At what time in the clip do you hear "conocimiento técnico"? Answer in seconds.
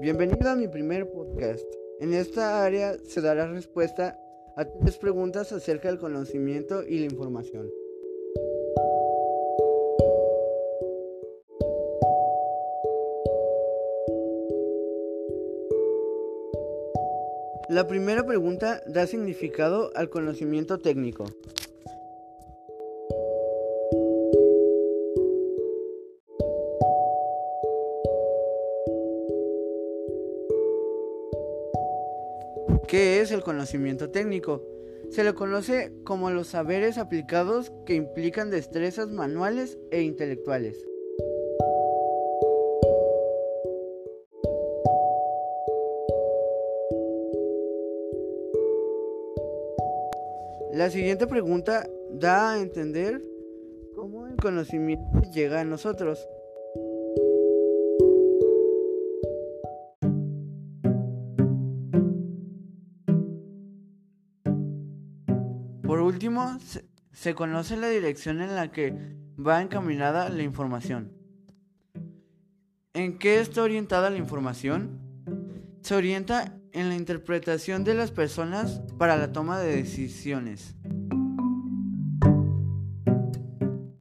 20.08-21.26, 33.44-34.66